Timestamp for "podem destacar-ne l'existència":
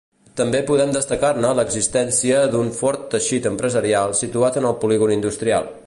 0.69-2.39